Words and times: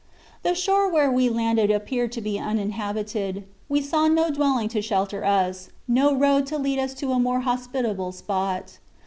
"The 0.41 0.55
shore 0.55 0.91
where 0.91 1.11
we 1.11 1.29
landed 1.29 1.69
appeared 1.69 2.11
to 2.13 2.21
be 2.21 2.39
uninhabited. 2.39 3.43
We 3.69 3.83
saw 3.83 4.07
no 4.07 4.31
dwelling 4.31 4.67
to 4.69 4.81
shelter 4.81 5.23
us, 5.23 5.69
no 5.87 6.11
road 6.15 6.47
to 6.47 6.57
lead 6.57 6.79
us 6.79 6.95
to 6.95 7.11
a 7.11 7.19
more 7.19 7.41
hospitable 7.41 8.11
spot. 8.11 8.79